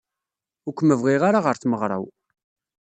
Ur 0.67 0.73
kem-bɣiɣ 0.73 1.21
ara 1.29 1.39
ɣer 1.45 1.55
tmeɣra-w. 1.57 2.03